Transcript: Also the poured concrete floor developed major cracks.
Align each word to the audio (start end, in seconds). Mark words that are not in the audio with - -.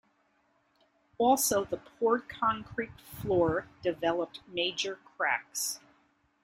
Also 1.19 1.63
the 1.65 1.77
poured 1.77 2.27
concrete 2.27 2.99
floor 2.99 3.67
developed 3.83 4.39
major 4.51 4.97
cracks. 5.15 5.79